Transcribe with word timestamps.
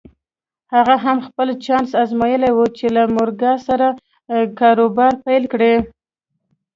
هغه 0.73 0.95
هم 1.05 1.17
خپل 1.27 1.47
چانس 1.65 1.89
ازمايلی 2.03 2.51
و 2.53 2.59
چې 2.77 2.85
له 2.95 3.03
مورګان 3.15 3.57
سره 3.67 3.87
کاروبار 4.59 5.13
پيل 5.25 5.43
کړي. 5.53 5.73